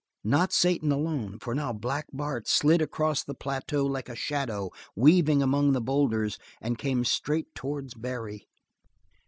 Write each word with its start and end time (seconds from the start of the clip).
Not 0.23 0.51
Satan 0.51 0.91
alone, 0.91 1.37
for 1.37 1.53
now 1.53 1.71
Black 1.73 2.07
Bart 2.11 2.47
slid 2.47 2.81
across 2.81 3.21
the 3.23 3.35
plateau 3.35 3.85
like 3.85 4.09
a 4.09 4.15
shadow, 4.15 4.71
weaving 4.95 5.43
among 5.43 5.73
the 5.73 5.79
boulders, 5.79 6.39
and 6.59 6.75
came 6.75 7.05
straight 7.05 7.53
towards 7.53 7.93
Barry. 7.93 8.47